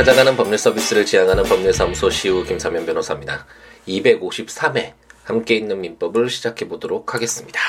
[0.00, 3.44] 찾아가는 법률 서비스를 지향하는 법률사무소 시우 김사면 변호사입니다.
[3.86, 4.94] 253회
[5.24, 7.60] 함께 있는 민법을 시작해 보도록 하겠습니다.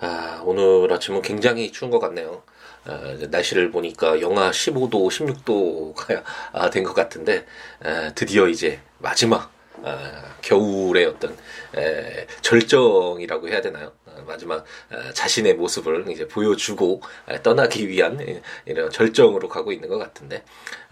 [0.00, 2.42] 아, 오늘 아침은 굉장히 추운 것 같네요.
[2.86, 6.22] 아, 날씨를 보니까 영하 15도, 16도가
[6.52, 7.44] 아, 된것 같은데
[7.84, 11.36] 아, 드디어 이제 마지막 아, 겨울의 어떤
[11.76, 13.92] 에, 절정이라고 해야 되나요?
[14.26, 19.88] 어, 마지막 어, 자신의 모습을 이제 보여주고 에, 떠나기 위한 에, 이런 절정으로 가고 있는
[19.88, 20.42] 것 같은데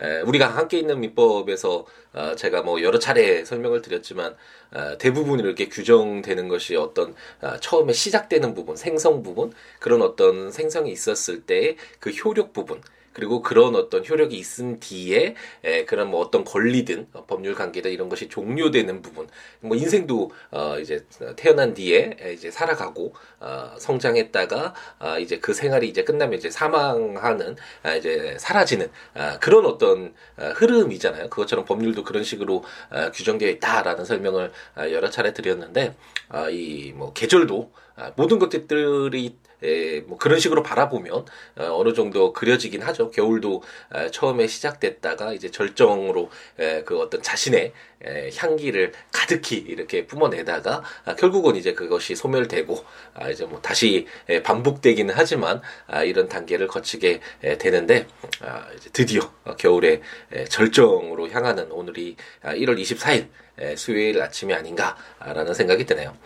[0.01, 1.85] 에, 우리가 함께 있는 민법에서
[2.15, 4.37] 어, 제가 뭐 여러 차례 설명을 드렸지만
[4.73, 10.93] 어, 대부분 이렇게 규정되는 것이 어떤 어, 처음에 시작되는 부분, 생성 부분 그런 어떤 생성이
[10.93, 12.81] 있었을 때그 효력 부분
[13.15, 18.09] 그리고 그런 어떤 효력이 있은 뒤에 에, 그런 뭐 어떤 권리든 어, 법률 관계든 이런
[18.09, 19.29] 것이 종료되는 부분
[19.61, 21.05] 뭐 인생도 어 이제
[21.37, 27.57] 태어난 뒤에 에, 이제 살아가고 어 성장했다가 아 이제 그 생활이 이제 끝나면 이제 사망하는
[27.83, 31.31] 아 이제 사라지는 아 그런 어떤 아, 흐름이잖아요.
[31.31, 35.95] 그것처럼 법률도 그런 식으로 아, 규정되어 있다라는 설명을 아, 여러 차례 드렸는데
[36.29, 41.25] 아 이 뭐 계절도 아, 모든 것들이 에, 뭐 그런 식으로 바라보면 어,
[41.57, 43.11] 어느 정도 그려지긴 하죠.
[43.11, 43.63] 겨울도
[43.95, 47.73] 에, 처음에 시작됐다가 이제 절정으로 에, 그 어떤 자신의
[48.07, 52.85] 에, 향기를 가득히 이렇게 뿜어내다가 아, 결국은 이제 그것이 소멸되고
[53.15, 58.07] 아, 이제 뭐 다시 에, 반복되기는 하지만 아, 이런 단계를 거치게 에, 되는데
[58.41, 63.29] 아, 이제 드디어 어, 겨울의 에, 절정으로 향하는 오늘이 아, 1월 24일
[63.59, 66.17] 에, 수요일 아침이 아닌가라는 생각이 드네요.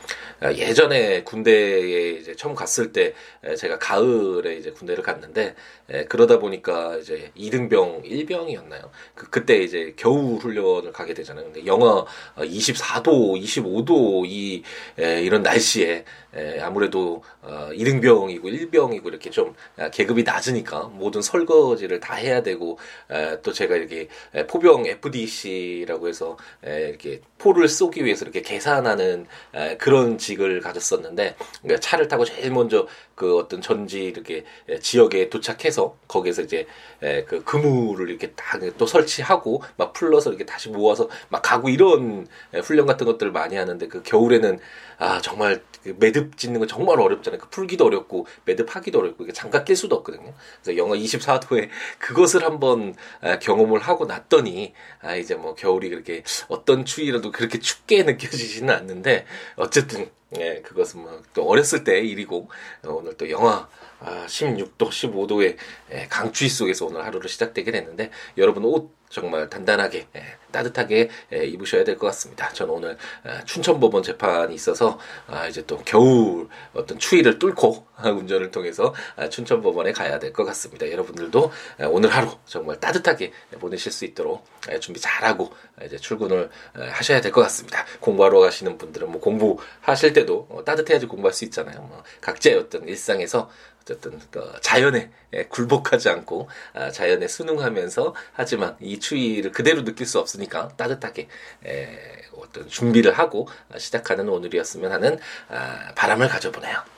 [0.41, 3.15] 아, 예전에 군대에 이제 처음 갔을 때 에,
[3.57, 5.55] 제가 가을에 이제 군대를 갔는데
[5.91, 8.91] 에, 그러다 보니까 이제 2등병 1병이었나요?
[9.15, 11.45] 그 그때 이제 겨울 훈련을 가게 되잖아요.
[11.47, 12.05] 근데 영하
[12.37, 14.63] 24도, 25도 이
[14.99, 22.01] 에, 이런 날씨에 에, 아무래도 어, 2등병이고 1병이고 이렇게 좀 아, 계급이 낮으니까 모든 설거지를
[22.01, 22.79] 다 해야 되고
[23.11, 29.27] 에, 또 제가 이렇게 에, 포병 FDC라고 해서 에, 이렇게 포를 쏘기 위해서 이렇게 계산하는
[29.55, 35.31] 에, 그런 직을 가졌었는데 그러니까 차를 타고 제일 먼저 그 어떤 전지 이렇게 에, 지역에
[35.31, 36.67] 도착해서 거기에서 이제
[37.03, 42.27] 에, 그 그물을 이렇게 다 또 설치하고 막 풀러서 이렇게 다시 모아서 막 가고 이런
[42.53, 44.59] 에, 훈련 같은 것들을 많이 하는데 그 겨울에는
[44.99, 47.41] 아 정말 그 매듭 짓는 건 정말 어렵잖아요.
[47.41, 50.35] 그 풀기도 어렵고 매듭하기도 어렵고 이게 장갑 낄 수도 없거든요.
[50.63, 51.69] 그래서 영하 24도에
[52.01, 58.03] 그것을 한번 아, 경험을 하고 났더니 아 이제 뭐 겨울이 그렇게 어떤 추위라도 그렇게 춥게
[58.03, 59.27] 느껴지지는 않는데
[59.57, 62.49] 어쨌든 예, 그것은 뭐 또 어렸을 때 일이고
[62.85, 63.69] 어, 오늘 또 영하
[64.01, 65.57] 아, 16도, 15도의
[65.93, 70.23] 예, 강추위 속에서 오늘 하루를 시작되게 됐는데 여러분 옷 정말 단단하게 예,
[70.53, 72.49] 따뜻하게 예, 입으셔야 될 것 같습니다.
[72.53, 78.95] 저는 오늘 아, 춘천법원 재판이 있어서 아, 이제 또 겨울 어떤 추위를 뚫고 운전을 통해서
[79.17, 80.91] 아, 춘천법원에 가야 될 것 같습니다.
[80.91, 81.51] 여러분들도
[81.81, 86.81] 아, 오늘 하루 정말 따뜻하게 보내실 수 있도록 아, 준비 잘하고 아, 이제 출근을 아,
[86.91, 87.85] 하셔야 될 것 같습니다.
[88.01, 91.81] 공부하러 가시는 분들은 뭐 공부하실 때도 어, 따뜻해야지 공부할 수 있잖아요.
[91.83, 93.51] 뭐 각자의 어떤 일상에서
[93.83, 100.19] 어쨌든 그 자연에 예, 굴복하지 않고 아, 자연에 순응하면서 하지만 이 추위를 그대로 느낄 수
[100.19, 101.29] 없으니까 따뜻하게
[101.65, 101.99] 에,
[102.37, 105.19] 어떤 준비를 하고 시작하는 오늘이었으면 하는
[105.49, 106.98] 아, 바람을 가져보네요.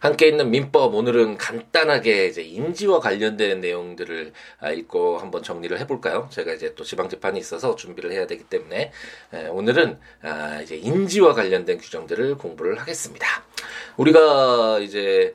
[0.00, 6.28] 함께 있는 민법 오늘은 간단하게 이제 인지와 관련된 내용들을 아, 읽고 한번 정리를 해볼까요?
[6.30, 8.92] 제가 이제 또 지방 재판이 있어서 준비를 해야 되기 때문에
[9.32, 13.26] 에, 오늘은 아, 이제 인지와 관련된 규정들을 공부를 하겠습니다.
[13.96, 15.34] 우리가 이제 에,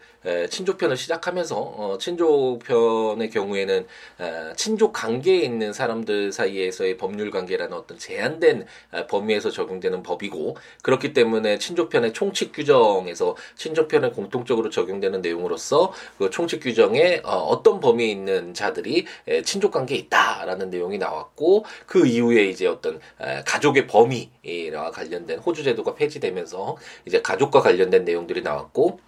[0.49, 3.87] 친족편을 시작하면서 어, 친족편의 경우에는
[4.19, 11.13] 에, 친족 관계에 있는 사람들 사이에서의 법률 관계라는 어떤 제한된 에, 범위에서 적용되는 법이고 그렇기
[11.13, 18.53] 때문에 친족편의 총칙 규정에서 친족편에 공통적으로 적용되는 내용으로서 그 총칙 규정에 어, 어떤 범위에 있는
[18.53, 25.39] 자들이 에, 친족 관계에 있다라는 내용이 나왔고 그 이후에 이제 어떤 에, 가족의 범위와 관련된
[25.39, 28.99] 호주 제도가 폐지되면서 이제 가족과 관련된 내용들이 나왔고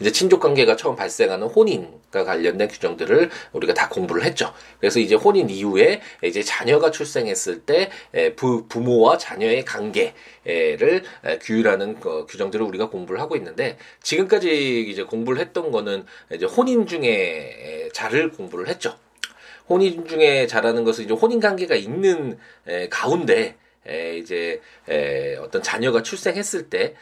[0.00, 4.52] 이제 친족 관계가 처음 발생하는 혼인과 관련된 규정들을 우리가 다 공부를 했죠.
[4.80, 7.90] 그래서 이제 혼인 이후에 이제 자녀가 출생했을 때
[8.36, 11.02] 부, 부모와 자녀의 관계를
[11.42, 17.88] 규율하는 그 규정들을 우리가 공부를 하고 있는데 지금까지 이제 공부를 했던 거는 이제 혼인 중에
[17.92, 18.96] 자를 공부를 했죠.
[19.68, 22.38] 혼인 중에 자라는 것은 이제 혼인 관계가 있는
[22.90, 23.56] 가운데
[23.88, 26.94] 에, 이제 에, 어떤 자녀가 출생했을 때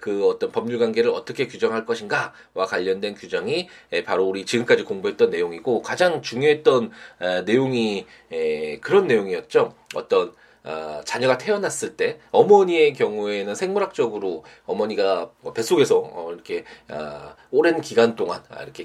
[0.00, 5.82] 그 어떤 법률 관계를 어떻게 규정할 것인가와 관련된 규정이 에, 바로 우리 지금까지 공부했던 내용이고
[5.82, 6.90] 가장 중요했던
[7.20, 9.74] 에, 내용이 에, 그런 내용이었죠.
[9.94, 10.32] 어떤
[10.64, 18.16] 어, 자녀가 태어났을 때 어머니의 경우에는 생물학적으로 어머니가 뭐 뱃속에서 어, 이렇게 어, 오랜 기간
[18.16, 18.84] 동안 아, 이렇게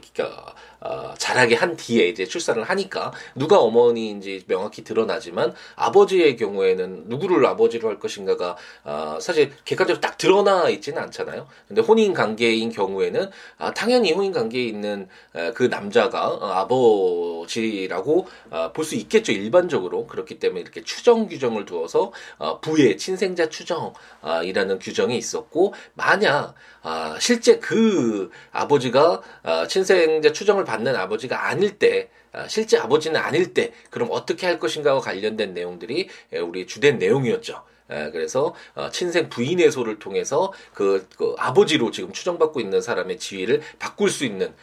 [0.80, 7.90] 어, 자라게 한 뒤에 이제 출산을 하니까 누가 어머니인지 명확히 드러나지만 아버지의 경우에는 누구를 아버지로
[7.90, 11.48] 할 것인가가 어, 사실 객관적으로 딱 드러나 있지는 않잖아요.
[11.68, 18.72] 근데 혼인 관계인 경우에는 아, 당연히 혼인 관계에 있는 에, 그 남자가 어, 아버지라고 어,
[18.74, 25.74] 볼수 있겠죠 일반적으로 그렇기 때문에 이렇게 추정 규정을 두어서 어, 부의 친생자 추정이라는 규정이 있었고
[25.94, 33.20] 만약 아, 실제 그 아버지가 아, 친생자 추정을 받는 아버지가 아닐 때 아, 실제 아버지는
[33.20, 36.10] 아닐 때 그럼 어떻게 할 것인가와 관련된 내용들이
[36.42, 37.64] 우리 주된 내용이었죠.
[37.88, 44.10] 그래서 어, 친생 부인의 소를 통해서 그, 그, 아버지로 지금 추정받고 있는 사람의 지위를 바꿀
[44.10, 44.54] 수 있는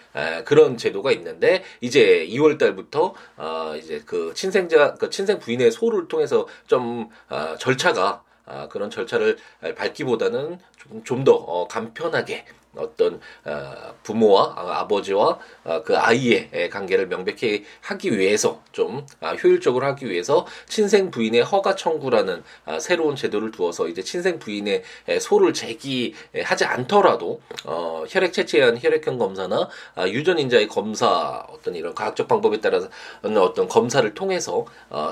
[0.44, 6.46] 그런 제도가 있는데 이제 2월 달부터 어, 이제 그 친생자 그 친생 부인의 소를 통해서
[6.66, 8.22] 좀 어, 절차가
[8.68, 9.38] 그런 절차를
[9.76, 10.58] 밟기보다는
[11.04, 12.44] 좀더 간편하게
[12.76, 19.84] 어떤 어, 부모와 아, 아버지와 어, 그 아이의 관계를 명백히 하기 위해서 좀 아, 효율적으로
[19.86, 24.84] 하기 위해서 친생 부인의 허가 청구라는 아, 새로운 제도를 두어서 이제 친생 부인의
[25.20, 29.68] 소를 제기하지 않더라도 어, 혈액 채취한 혈액형 검사나
[30.08, 32.88] 유전 인자의 검사 어떤 이런 과학적 방법에 따라서
[33.22, 34.64] 어떤 검사를 통해서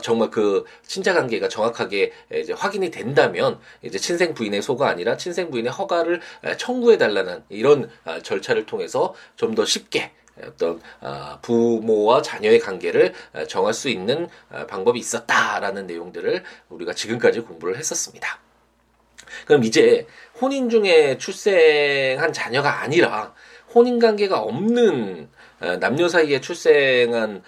[0.02, 5.72] 정말 그 친자 관계가 정확하게 이제 확인이 된다면 이제 친생 부인의 소가 아니라 친생 부인의
[5.72, 6.20] 허가를
[6.58, 10.12] 청구해 달라는 이런 아, 절차를 통해서 좀 더 쉽게
[10.45, 14.29] 어떤 아, 부모와 자녀의 관계를 아, 정할 수 있는
[14.69, 18.39] 방법이 있었다라는 내용들을 우리가 지금까지 공부를 했었습니다.
[19.47, 20.06] 그럼 이제
[20.41, 23.35] 혼인 중에 출생한 자녀가 아니라
[23.75, 25.29] 혼인 관계가 없는
[25.81, 27.43] 남녀 사이에 출생한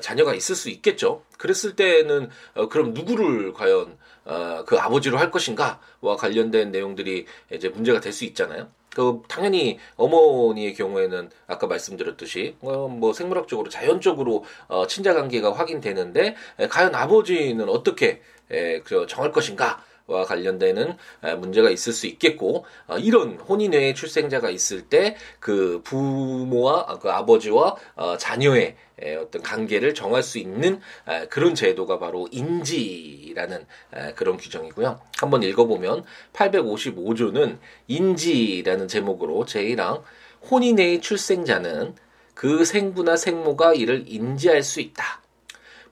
[0.00, 1.24] 자녀가 있을 수 있겠죠.
[1.38, 3.96] 그랬을 때는 어, 그럼 누구를 과연
[4.26, 8.68] 어, 그 아버지로 할 것인가와 관련된 내용들이 이제 문제가 될 수 있잖아요.
[8.94, 16.68] 그 당연히 어머니의 경우에는 아까 말씀드렸듯이 어, 뭐 생물학적으로 자연적으로 어, 친자 관계가 확인되는데 에,
[16.68, 19.82] 과연 아버지는 어떻게 에, 그 정할 것인가?
[20.06, 20.96] 와 관련되는
[21.38, 27.76] 문제가 있을 수 있겠고 어, 이런 혼인외의 출생자가 있을 때 그 부모와 아, 그 아버지와
[27.96, 28.76] 어, 자녀의
[29.20, 30.80] 어떤 관계를 정할 수 있는
[31.28, 33.66] 그런 제도가 바로 인지라는
[34.14, 35.00] 그런 규정이고요.
[35.18, 37.58] 한번 읽어보면 855조는
[37.88, 40.04] 인지라는 제목으로 제1항
[40.48, 41.96] 혼인의 출생자는
[42.34, 45.23] 그 생부나 생모가 이를 인지할 수 있다.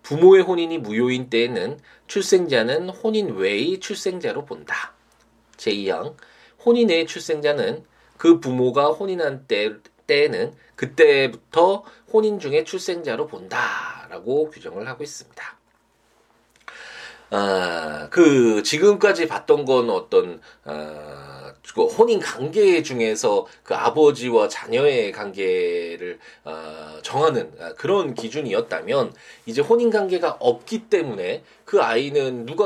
[0.03, 4.95] 부모의 혼인이 무효인 때에는 출생자는 혼인 외의 출생자로 본다.
[5.57, 6.17] 제2항
[6.65, 7.85] 혼인 외의 출생자는
[8.17, 9.73] 그 부모가 혼인한 때,
[10.07, 15.59] 때에는 그때부터 혼인 중에 출생자로 본다라고 규정을 하고 있습니다.
[17.31, 21.32] 아, 그 지금까지 봤던 건 어떤 아,
[21.75, 29.15] 그 혼인 관계 중에서 그 아버지와 자녀의 관계를 어, 정하는 아, 그런 기준이었다면
[29.47, 32.65] 이제 혼인 관계가 없기 때문에 그 아이는 누가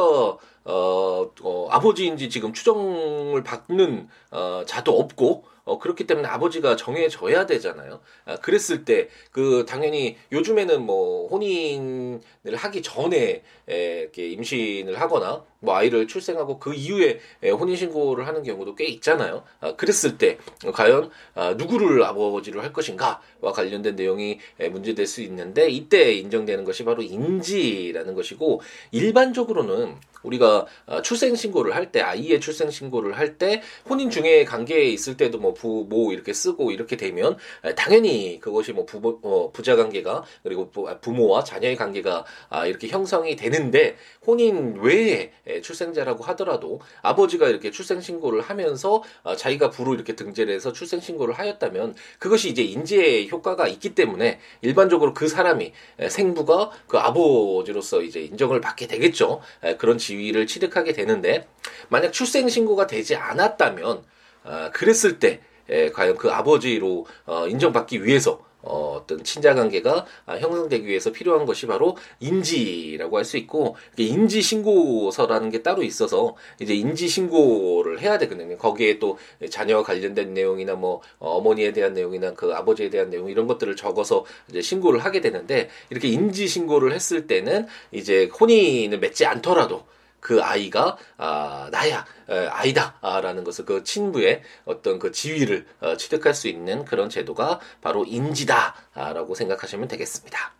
[0.64, 8.00] 어, 어 아버지인지 지금 추정을 받는 어, 자도 없고 어, 그렇기 때문에 아버지가 정해져야 되잖아요.
[8.24, 12.20] 아, 그랬을 때, 그, 당연히 요즘에는 뭐, 혼인을
[12.54, 18.74] 하기 전에, 에, 이렇게 임신을 하거나, 뭐, 아이를 출생하고 그 이후에 에, 혼인신고를 하는 경우도
[18.74, 19.44] 꽤 있잖아요.
[19.60, 20.38] 아, 그랬을 때,
[20.72, 26.84] 과연, 아, 누구를 아버지로 할 것인가와 관련된 내용이 에, 문제될 수 있는데, 이때 인정되는 것이
[26.84, 28.60] 바로 인지라는 것이고,
[28.92, 34.84] 일반적으로는 우리가 어, 출생 신고를 할 때 아이의 출생 신고를 할 때 혼인 중에 관계에
[34.84, 37.36] 있을 때도 뭐 부모 이렇게 쓰고 이렇게 되면
[37.76, 43.36] 당연히 그것이 뭐 부모 어, 부자 관계가 그리고 아, 부모와 자녀의 관계가 아, 이렇게 형성이
[43.36, 45.32] 되는데 혼인 외에
[45.62, 51.34] 출생자라고 하더라도 아버지가 이렇게 출생 신고를 하면서 아, 자기가 부로 이렇게 등재를 해서 출생 신고를
[51.34, 55.72] 하였다면 그것이 이제 인지의 효과가 있기 때문에 일반적으로 그 사람이
[56.08, 59.40] 생부가 그 아버지로서 이제 인정을 받게 되겠죠.
[59.78, 61.46] 그런 지위를 취득하게 되는데
[61.88, 64.02] 만약 출생 신고가 되지 않았다면
[64.44, 70.36] 어, 그랬을 때 에, 과연 그 아버지로 어, 인정받기 위해서 어, 어떤 친자 관계가 아,
[70.36, 76.74] 형성되기 위해서 필요한 것이 바로 인지라고 할 수 있고 인지 신고서라는 게 따로 있어서 이제
[76.74, 78.56] 인지 신고를 해야 되거든요.
[78.56, 79.18] 거기에 또
[79.50, 84.62] 자녀와 관련된 내용이나 뭐 어머니에 대한 내용이나 그 아버지에 대한 내용 이런 것들을 적어서 이제
[84.62, 89.82] 신고를 하게 되는데 이렇게 인지 신고를 했을 때는 이제 혼인을 맺지 않더라도
[90.20, 96.84] 그 아이가 아 나야 아이다라는 것을 그 친부의 어떤 그 지위를 어, 취득할 수 있는
[96.84, 100.55] 그런 제도가 바로 인지다라고 생각하시면 되겠습니다.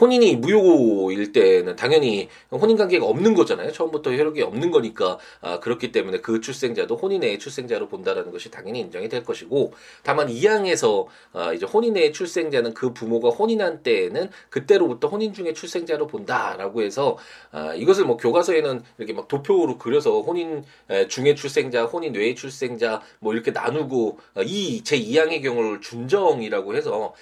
[0.00, 3.72] 혼인이 무효일 때는 당연히 혼인 관계가 없는 거잖아요.
[3.72, 9.08] 처음부터 혈육이 없는 거니까 아, 그렇기 때문에 그 출생자도 혼인의 출생자로 본다라는 것이 당연히 인정이
[9.08, 15.52] 될 것이고 다만 이항에서 아, 이제 혼인의 출생자는 그 부모가 혼인한 때에는 그때로부터 혼인 중에
[15.52, 17.16] 출생자로 본다라고 해서
[17.52, 20.64] 아, 이것을 뭐 교과서에는 이렇게 막 도표로 그려서 혼인
[21.08, 27.14] 중에 출생자, 혼인 외의 출생자 뭐 이렇게 나누고 아, 이제 2항의 경우를 준정이라고 해서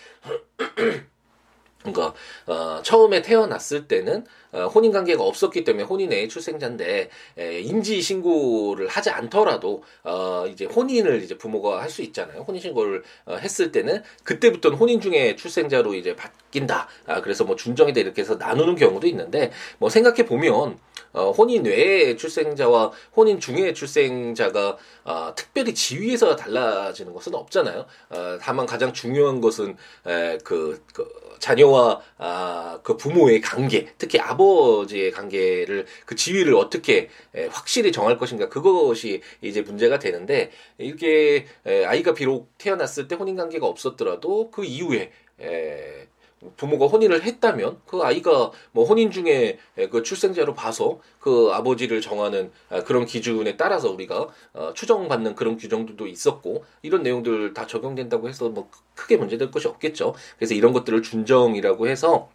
[1.93, 2.15] 그러니까
[2.47, 9.11] 어, 처음에 태어났을 때는 어, 혼인 관계가 없었기 때문에 혼인의 출생자인데 에, 인지 신고를 하지
[9.11, 12.43] 않더라도 어, 이제 혼인을 이제 부모가 할 수 있잖아요.
[12.47, 16.87] 혼인 신고를 어, 했을 때는 그때부터는 혼인 중에 출생자로 이제 바뀐다.
[17.07, 20.79] 아, 그래서 뭐 준정이다 이렇게 해서 나누는 경우도 있는데 뭐 생각해 보면
[21.13, 27.87] 어, 혼인 외의 출생자와 혼인 중의 출생자가 어, 특별히 지위에서 달라지는 것은 없잖아요.
[28.11, 31.07] 어, 다만 가장 중요한 것은 에, 그, 그
[31.39, 38.49] 자녀와 아, 그 부모의 관계, 특히 아버지의 관계를 그 지위를 어떻게 에, 확실히 정할 것인가
[38.49, 45.13] 그것이 이제 문제가 되는데 이렇게 에, 아이가 비록 태어났을 때 혼인 관계가 없었더라도 그 이후에
[45.41, 46.09] 에,
[46.57, 49.59] 부모가 혼인을 했다면 그 아이가 뭐 혼인 중에
[49.91, 56.07] 그 출생자로 봐서 그 아버지를 정하는 아, 그런 기준에 따라서 우리가 어, 추정받는 그런 규정들도
[56.07, 60.15] 있었고 이런 내용들 다 적용된다고 해서 뭐 크게 문제될 것이 없겠죠.
[60.37, 62.31] 그래서 이런 것들을 준정이라고 해서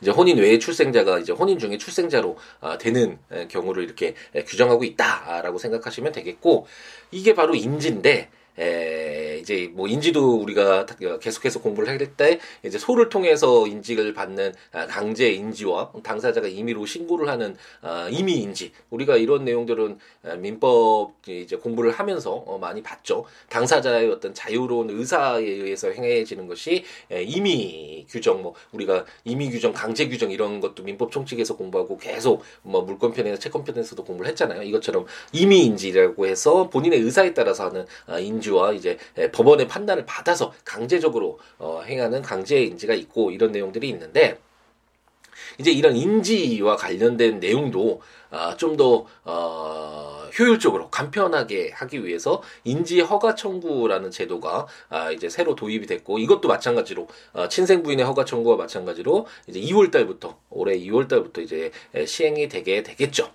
[0.00, 4.14] 이제 혼인 외의 출생자가 이제 혼인 중에 출생자로 아, 되는 경우를 이렇게
[4.46, 6.66] 규정하고 있다라고 생각하시면 되겠고
[7.10, 10.86] 이게 바로 인지인데 에, 이제 뭐 인지도 우리가
[11.20, 17.28] 계속해서 공부를 할 때 이제 소를 통해서 인직을 받는 아, 강제 인지와 당사자가 임의로 신고를
[17.28, 23.24] 하는 아, 임의 인지 우리가 이런 내용들은 아, 민법 이제 공부를 하면서 어, 많이 봤죠.
[23.48, 30.30] 당사자의 어떤 자유로운 의사에 의해서 행해지는 것이 임의 규정 뭐 우리가 임의 규정, 강제 규정
[30.30, 34.62] 이런 것도 민법 총칙에서 공부하고 계속 뭐 물권편이나 채권편에서도 공부를 했잖아요.
[34.62, 37.86] 이것처럼 임의 인지라고 해서 본인의 의사에 따라서 하는
[38.20, 38.98] 인지 인지와 이제
[39.32, 44.38] 법원의 판단을 받아서 강제적으로 어, 행하는 강제 인지가 있고 이런 내용들이 있는데
[45.58, 54.10] 이제 이런 인지와 관련된 내용도 아, 좀더 어, 효율적으로 간편하게 하기 위해서 인지 허가 청구라는
[54.10, 59.60] 제도가 아, 이제 새로 도입이 됐고 이것도 마찬가지로 어, 친생 부인의 허가 청구와 마찬가지로 이제
[59.60, 61.70] 2월 달부터 올해 2월 달부터 이제
[62.04, 63.30] 시행이 되게 되겠죠.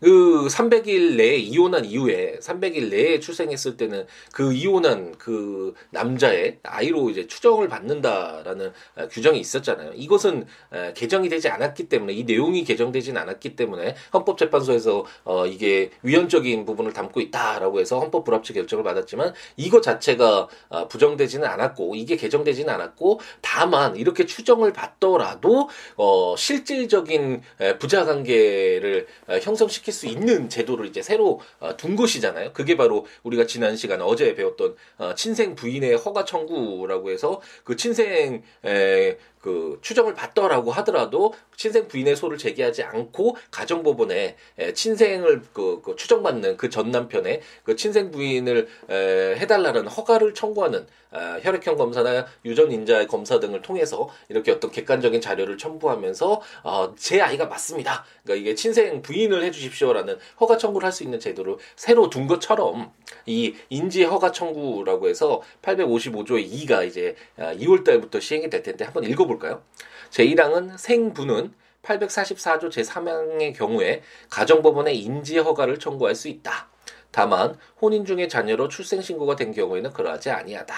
[0.00, 7.26] 그 300일 내에 이혼한 이후에 300일 내에 출생했을 때는 그 이혼한 그 남자의 아이로 이제
[7.26, 9.92] 추정을 받는다라는 아, 규정이 있었잖아요.
[9.94, 16.64] 이것은 아, 개정이 되지 않았기 때문에 이 내용이 개정되진 않았기 때문에 헌법재판소에서 어 이게 위헌적인
[16.64, 22.72] 부분을 담고 있다라고 해서 헌법 불합치 결정을 받았지만 이거 자체가 아, 부정되지는 않았고 이게 개정되지는
[22.72, 27.42] 않았고 다만 이렇게 추정을 받더라도 어 실질적인
[27.78, 29.06] 부자 관계를
[29.42, 32.52] 형성시키 시킬 수 있는 제도를 이제 새로 어, 둔 것이잖아요.
[32.52, 38.42] 그게 바로 우리가 지난 시간 어제 배웠던 어, 친생 부인의 허가 청구라고 해서 그 친생
[38.64, 44.36] 에, 그 추정을 받더라고 하더라도 친생 부인의 소를 제기하지 않고 가정법원에
[44.74, 51.38] 친생을 그, 그 추정받는 그 전 남편의 그 친생 부인을 에, 해달라는 허가를 청구하는 아,
[51.42, 57.46] 혈액형 검사나 유전 인자 검사 등을 통해서 이렇게 어떤 객관적인 자료를 첨부하면서 어, 제 아이가
[57.46, 58.04] 맞습니다.
[58.22, 62.90] 그러니까 이게 친생 부인을 해주십시오라는 허가 청구를 할 수 있는 제도를 새로 둔 것처럼
[63.26, 69.04] 이 인지 허가 청구라고 해서 855조의 2가 이제 2월 아, 달부터 시행이 될 텐데 한번
[69.04, 69.62] 읽어 볼 까요?
[70.10, 71.52] 제1항은 생부는
[71.82, 76.68] 844조 제3항의 경우에 가정법원에 인지 허가를 청구할 수 있다.
[77.10, 80.74] 다만 혼인 중에 자녀로 출생 신고가 된 경우에는 그러하지 아니하다.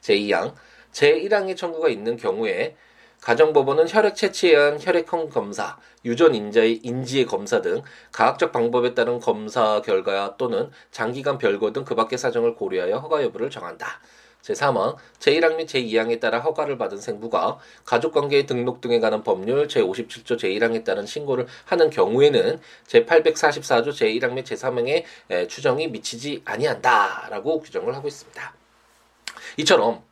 [0.00, 0.54] 제2항
[0.92, 2.76] 제1항의 청구가 있는 경우에
[3.20, 9.82] 가정법원은 혈액 채취에 의한 혈액형 검사, 유전 인자의 인지의 검사 등 가학적 방법에 따른 검사
[9.82, 14.00] 결과 또는 장기간 별거 등 그 밖의 사정을 고려하여 허가 여부를 정한다.
[14.42, 20.84] 제3항, 제1항 및 제2항에 따라 허가를 받은 생부가 가족관계의 등록 등에 관한 법률 제57조 제1항에
[20.84, 28.54] 따른 신고를 하는 경우에는 제844조 제1항 및 제3항의 추정이 미치지 아니한다라고 규정을 하고 있습니다.
[29.58, 30.02] 이처럼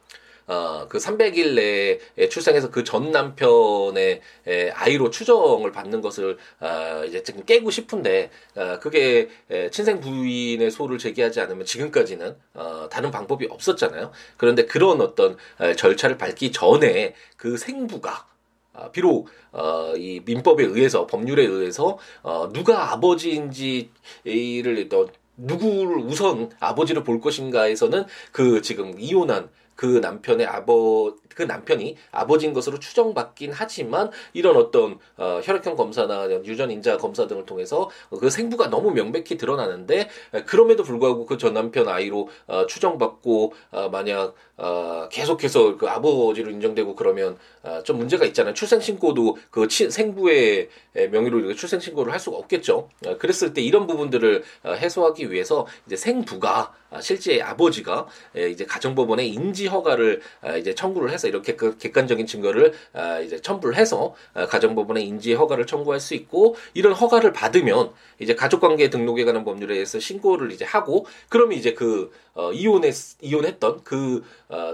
[0.48, 7.22] 어, 그 300일 내에 출생해서 그 전 남편의 에, 아이로 추정을 받는 것을 어, 이제
[7.22, 13.46] 지금 깨고 싶은데 어, 그게 에, 친생 부인의 소를 제기하지 않으면 지금까지는 어, 다른 방법이
[13.50, 14.10] 없었잖아요.
[14.38, 18.26] 그런데 그런 어떤 에, 절차를 밟기 전에 그 생부가
[18.72, 27.04] 아, 비록 어, 이 민법에 의해서 법률에 의해서 어, 누가 아버지인지를 또 누구를 우선 아버지를
[27.04, 34.56] 볼 것인가에서는 그 지금 이혼한 그 남편의 아버 그 남편이 아버지인 것으로 추정받긴 하지만 이런
[34.56, 40.08] 어떤 어, 혈액형 검사나 유전 인자 검사 등을 통해서 그 생부가 너무 명백히 드러나는데
[40.46, 46.96] 그럼에도 불구하고 그 전 남편 아이로 어, 추정받고 어, 만약 어, 계속해서 그 아버지로 인정되고
[46.96, 48.54] 그러면 어, 좀 문제가 있잖아요.
[48.54, 50.68] 출생 신고도 그 치, 생부의
[51.10, 52.88] 명의로 이렇게 출생 신고를 할 수가 없겠죠.
[53.06, 58.06] 어, 그랬을 때 이런 부분들을 어, 해소하기 위해서 이제 생부가 아, 실제 아버지가
[58.50, 63.76] 이제 가정법원에 인지 허가를 아, 이제 청구를 해서 이렇게 그 객관적인 증거를 아, 이제 첨부를
[63.76, 69.74] 해서 가정법원에 인지 허가를 청구할 수 있고 이런 허가를 받으면 이제 가족관계 등록에 관한 법률에
[69.74, 74.22] 의해서 신고를 이제 하고 그러면 이제 그 어, 이혼했 이혼했던 그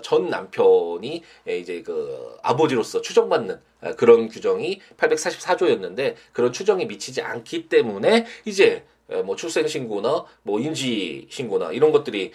[0.03, 3.61] 전 남편이 이제 그 아버지로서 추정받는
[3.97, 8.85] 그런 규정이 844조였는데 그런 추정이 미치지 않기 때문에 이제
[9.25, 12.33] 뭐 출생 신고나 뭐 인지 신고나 이런 것들이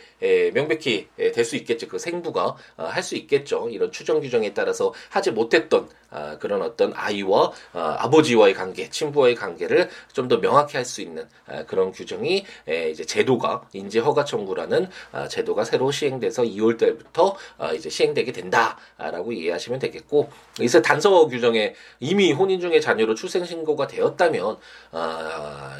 [0.53, 1.87] 명백히 될 수 있겠죠.
[1.87, 3.69] 그 생부가 아, 할수 있겠죠.
[3.69, 9.89] 이런 추정 규정에 따라서 하지 못했던 아, 그런 어떤 아이와 아, 아버지와의 관계, 친부와의 관계를
[10.13, 11.27] 좀 더 명확히 할 수 있는
[11.65, 12.45] 그런 규정이
[12.91, 14.87] 이제 제도가 인지 허가 청구라는
[15.29, 17.35] 제도가 새로 시행돼서 2월 달부터
[17.75, 20.29] 이제 시행되게 된다라고 이해하시면 되겠고
[20.61, 24.57] 이제 단서 규정에 이미 혼인 중에 자녀로 출생 신고가 되었다면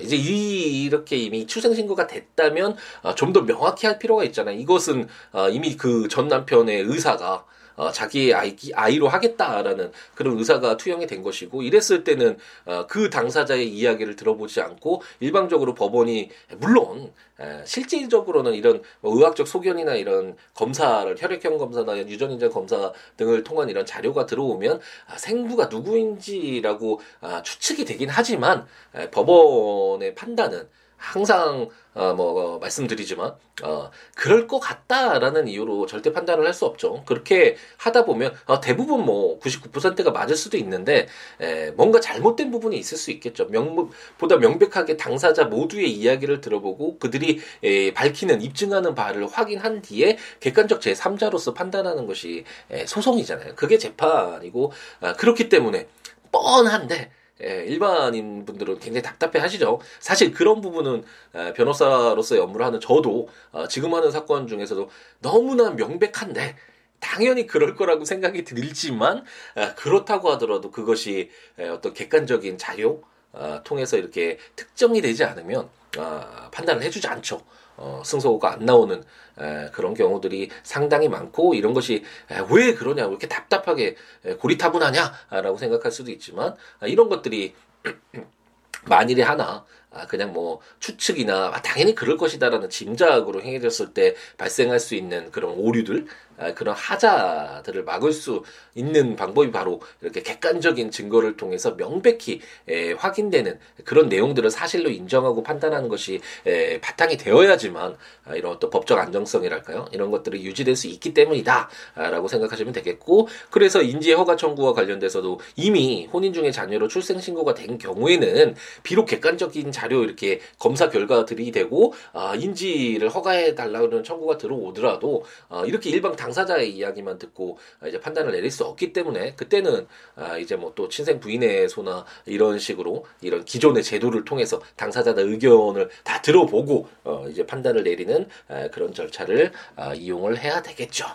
[0.01, 4.57] 이제 이 이렇게 이미 출생 신고가 됐다면 어, 좀더 명확히 할 필요가 있잖아요.
[4.59, 7.45] 이것은 어, 이미 그 전 남편의 의사가
[7.79, 13.69] 어, 자기의 아이, 아이로 하겠다라는 그런 의사가 투영이 된 것이고 이랬을 때는 어, 그 당사자의
[13.69, 21.57] 이야기를 들어보지 않고 일방적으로 법원이 물론 에, 실질적으로는 이런 뭐 의학적 소견이나 이런 검사를 혈액형
[21.57, 28.65] 검사나 유전인자 검사 등을 통한 이런 자료가 들어오면 아, 생부가 누구인지라고 아, 추측이 되긴 하지만
[28.93, 30.67] 에, 법원의 판단은
[30.99, 37.03] 항상 어, 뭐 어, 말씀드리지만 어, 그럴 것 같다라는 이유로 절대 판단을 할 수 없죠.
[37.05, 41.07] 그렇게 하다 보면 어, 대부분 뭐 99%가 맞을 수도 있는데
[41.39, 43.45] 에, 뭔가 잘못된 부분이 있을 수 있겠죠.
[43.47, 50.81] 명 보다 명백하게 당사자 모두의 이야기를 들어보고 그들이 에, 밝히는 입증하는 바를 확인한 뒤에 객관적
[50.81, 53.55] 제 3자로서 판단하는 것이 에, 소송이잖아요.
[53.55, 54.71] 그게 재판이고
[55.01, 55.87] 아, 그렇기 때문에
[56.31, 57.11] 뻔한데
[57.43, 59.79] 예, 일반인 분들은 굉장히 답답해 하시죠.
[59.99, 61.03] 사실 그런 부분은
[61.35, 66.55] 에, 변호사로서 업무를 하는 저도 어, 지금 하는 사건 중에서도 너무나 명백한데
[66.99, 69.23] 당연히 그럴 거라고 생각이 들지만
[69.55, 76.49] 에, 그렇다고 하더라도 그것이 에, 어떤 객관적인 자료 어, 통해서 이렇게 특정이 되지 않으면 어,
[76.51, 77.41] 판단을 해주지 않죠.
[77.79, 79.01] 어, 승소가 안 나오는
[79.39, 85.57] 에, 그런 경우들이 상당히 많고 이런 것이 에, 왜 그러냐 왜 이렇게 답답하게 에, 고리타분하냐라고
[85.57, 87.55] 생각할 수도 있지만 아, 이런 것들이
[88.85, 94.95] 만일에 하나 아, 그냥 뭐 추측이나 아, 당연히 그럴 것이다라는 짐작으로 행해졌을 때 발생할 수
[94.95, 98.43] 있는 그런 오류들 아, 그런 하자들을 막을 수
[98.75, 105.89] 있는 방법이 바로 이렇게 객관적인 증거를 통해서 명백히 에, 확인되는 그런 내용들을 사실로 인정하고 판단하는
[105.89, 109.87] 것이 에, 바탕이 되어야지만 아, 이런 또 법적 안정성이랄까요?
[109.91, 116.33] 이런 것들이 유지될 수 있기 때문이다라고 생각하시면 되겠고 그래서 인지 허가 청구와 관련돼서도 이미 혼인
[116.33, 123.09] 중에 자녀로 출생 신고가 된 경우에는 비록 객관적인 자료 이렇게 검사 결과들이 되고 아, 인지를
[123.09, 128.63] 허가해 달라는 청구가 들어오더라도 아, 이렇게 일방 당 당사자의 이야기만 듣고 이제 판단을 내릴 수
[128.65, 134.23] 없기 때문에 그때는 아 이제 뭐 또 친생 부인의 소나 이런 식으로 이런 기존의 제도를
[134.23, 138.27] 통해서 당사자의 의견을 다 들어보고 어 이제 판단을 내리는
[138.71, 141.05] 그런 절차를 아 이용을 해야 되겠죠.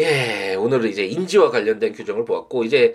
[0.00, 2.94] 예, 오늘은 이제 인지와 관련된 규정을 보았고, 이제,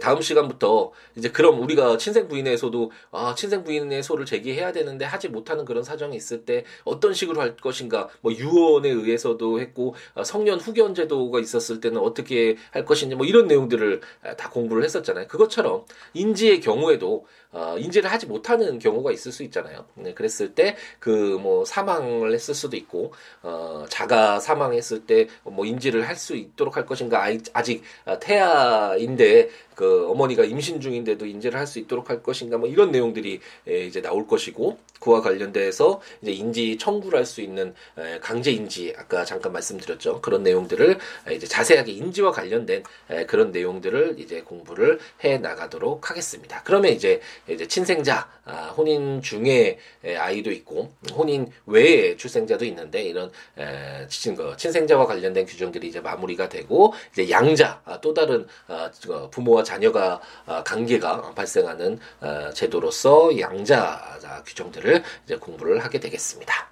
[0.00, 5.64] 다음 시간부터, 이제 그럼 우리가 친생 부인에서도, 아, 친생 부인의 소를 제기해야 되는데 하지 못하는
[5.64, 10.94] 그런 사정이 있을 때 어떤 식으로 할 것인가, 뭐, 유언에 의해서도 했고, 아, 성년 후견
[10.96, 14.00] 제도가 있었을 때는 어떻게 할 것인지, 뭐, 이런 내용들을
[14.36, 15.28] 다 공부를 했었잖아요.
[15.28, 15.84] 그것처럼,
[16.14, 19.84] 인지의 경우에도, 어, 인지를 하지 못하는 경우가 있을 수 있잖아요.
[19.94, 26.06] 네, 그랬을 때 그 뭐 사망을 했을 수도 있고 어, 자가 사망했을 때 뭐 인지를
[26.06, 27.24] 할수 있도록 할 것인가?
[27.52, 27.82] 아직
[28.20, 29.48] 태아인데
[29.80, 33.38] 그 어머니가 임신 중인데도 인지를 할 수 있도록 할 것인가 뭐 이런 내용들이
[33.86, 37.74] 이제 나올 것이고 그와 관련돼서 이제 인지 청구를 할 수 있는
[38.20, 40.98] 강제 인지 아까 잠깐 말씀드렸죠 그런 내용들을
[41.32, 42.82] 이제 자세하게 인지와 관련된
[43.28, 46.62] 그런 내용들을 이제 공부를 해 나가도록 하겠습니다.
[46.64, 49.78] 그러면 이제 이제 친생자 아, 혼인 중에
[50.18, 53.30] 아이도 있고 혼인 외에 출생자도 있는데 이런
[54.56, 58.90] 친생자와 관련된 규정들이 이제 마무리가 되고 이제 양자 아, 또 다른 아,
[59.30, 66.70] 부모와 자녀가 아, 관계가 발생하는 아, 제도로서 양자 규정들을 이제 공부를 하게 되겠습니다.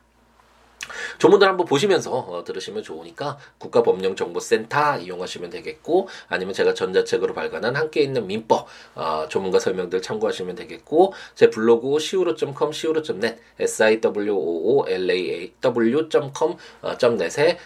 [1.18, 8.26] 조문들 한번 보시면서 어, 들으시면 좋으니까 국가법령정보센터 이용하시면 되겠고 아니면 제가 전자책으로 발간한 함께 있는
[8.26, 14.88] 민법 어, 조문과 설명들 참고하시면 되겠고 제 블로그 siwo.com siwo.net s i w o o
[14.88, 16.96] l a a w.com 어,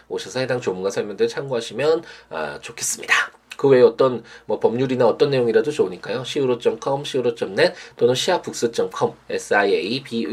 [0.08, 3.41] 오셔서 해당 조문과 설명들 참고하시면 어, 좋겠습니다.
[3.62, 6.22] 그 외에 어떤 뭐 법률이나 어떤 내용이라도 좋으니까요.
[6.22, 10.26] siwo.com, siwo.net 또는 siabooks.com, s-i-a-b-o-o-k-s.com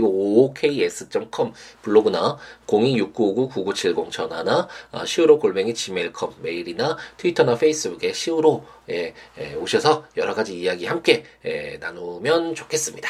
[1.84, 10.34] 블로그나 026959-9970 전화나 어, siwo 골뱅이 gmail.com 메일이나 트위터나 페이스북에 siwo 에, 에, 오셔서 여러
[10.34, 13.08] 가지 이야기 함께 에, 나누면 좋겠습니다.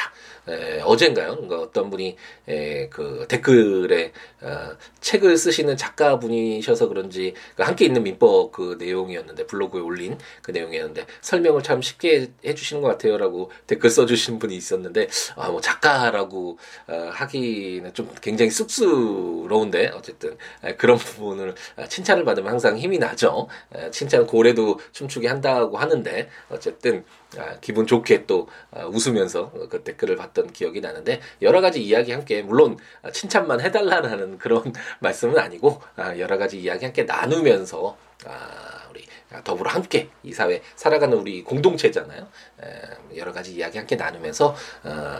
[0.50, 1.36] 에, 어젠가요?
[1.36, 2.16] 그러니까 어떤 분이
[2.48, 9.80] 에, 그 댓글에 어, 책을 쓰시는 작가분이셔서 그런지 그 함께 있는 민법 그 내용이었는데 블로그에
[9.80, 15.60] 올린 그 내용이었는데 설명을 참 쉽게 해주시는 것 같아요라고 댓글 써주신 분이 있었는데 아, 뭐
[15.60, 16.58] 작가라고
[16.88, 23.48] 어, 하기는 좀 굉장히 쑥스러운데 어쨌든 에, 그런 부분을 아, 칭찬을 받으면 항상 힘이 나죠.
[23.74, 27.19] 에, 칭찬 고래도 춤추게 한다고 하는데 어쨌든 아,
[27.60, 32.76] 기분 좋게 또 아, 웃으면서 그 댓글을 봤던 기억이 나는데 여러 가지 이야기 함께 물론
[33.12, 39.04] 칭찬만 해달라는 그런 말씀은 아니고 아, 여러 가지 이야기 함께 나누면서 아, 우리
[39.44, 42.26] 더불어 함께 이 사회 살아가는 우리 공동체잖아요.
[42.62, 45.18] 에, 여러 가지 이야기 함께 나누면서 어,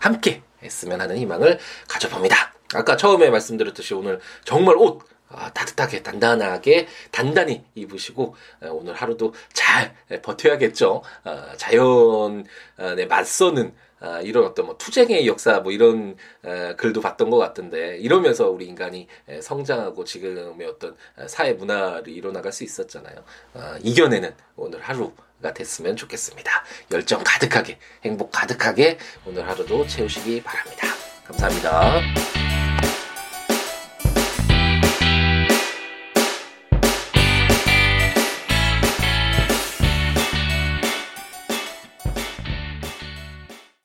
[0.00, 2.54] 함께 했으면 하는 희망을 가져봅니다.
[2.74, 5.13] 아까 처음에 말씀드렸듯이 오늘 정말 옷 아,
[5.54, 11.02] 따뜻하게 단단하게 단단히 입으시고 아, 오늘 하루도 잘 버텨야겠죠.
[11.24, 17.38] 아, 자연에 맞서는 아, 이런 어떤 뭐 투쟁의 역사 뭐 이런 아, 글도 봤던 것
[17.38, 19.08] 같은데 이러면서 우리 인간이
[19.40, 23.16] 성장하고 지금의 어떤 사회 문화를 이뤄나갈 수 있었잖아요.
[23.54, 26.50] 아, 이겨내는 오늘 하루가 됐으면 좋겠습니다.
[26.92, 30.88] 열정 가득하게 행복 가득하게 오늘 하루도 채우시기 바랍니다.
[31.26, 32.53] 감사합니다.